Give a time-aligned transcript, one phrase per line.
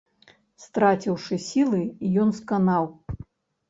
[0.63, 1.85] Страціўшы сілы,
[2.25, 2.85] ён сканаў.